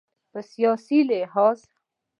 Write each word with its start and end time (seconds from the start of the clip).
په 0.31 0.39
سیاسي 0.51 0.99
لحاظ 1.09 1.59